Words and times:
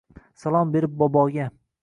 Salom 0.43 0.71
berib 0.77 0.97
boboga 1.03 1.49